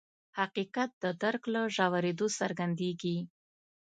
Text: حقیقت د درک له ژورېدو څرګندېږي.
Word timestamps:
حقیقت 0.39 0.89
د 1.03 1.05
درک 1.21 1.43
له 1.53 1.61
ژورېدو 1.75 2.27
څرګندېږي. 2.39 3.17